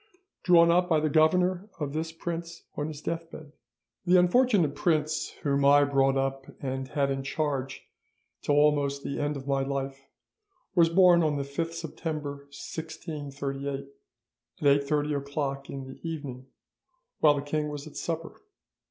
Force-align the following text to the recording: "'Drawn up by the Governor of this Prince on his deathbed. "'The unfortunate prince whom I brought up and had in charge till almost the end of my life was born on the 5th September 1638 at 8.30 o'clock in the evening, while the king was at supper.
"'Drawn 0.41 0.71
up 0.71 0.89
by 0.89 0.99
the 0.99 1.11
Governor 1.11 1.69
of 1.79 1.93
this 1.93 2.11
Prince 2.11 2.63
on 2.75 2.87
his 2.87 3.01
deathbed. 3.03 3.51
"'The 4.07 4.17
unfortunate 4.17 4.73
prince 4.73 5.29
whom 5.43 5.63
I 5.63 5.83
brought 5.83 6.17
up 6.17 6.47
and 6.59 6.87
had 6.87 7.11
in 7.11 7.21
charge 7.21 7.83
till 8.41 8.55
almost 8.55 9.03
the 9.03 9.19
end 9.19 9.37
of 9.37 9.45
my 9.45 9.61
life 9.61 10.07
was 10.73 10.89
born 10.89 11.21
on 11.21 11.35
the 11.37 11.43
5th 11.43 11.73
September 11.73 12.47
1638 12.49 13.89
at 14.63 14.81
8.30 14.81 15.15
o'clock 15.19 15.69
in 15.69 15.83
the 15.85 15.99
evening, 16.01 16.47
while 17.19 17.35
the 17.35 17.43
king 17.43 17.69
was 17.69 17.85
at 17.85 17.95
supper. 17.95 18.41